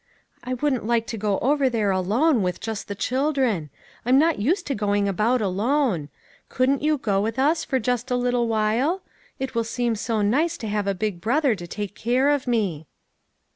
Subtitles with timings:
[0.43, 3.69] "I wouldn't like to go over there alone, with just the children.
[4.03, 6.09] I am not used to going about alone.
[6.49, 9.03] Couldn't you go with us, for just a little while?
[9.37, 12.87] It will seem so nice to have a big brother to take care of me."